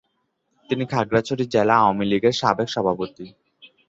তিনি 0.69 0.83
খাগড়াছড়ি 0.85 1.43
জেলা 1.53 1.75
আওয়ামী 1.77 2.05
লীগের 2.05 2.35
সাবেক 2.41 2.67
সভাপতি। 2.69 3.25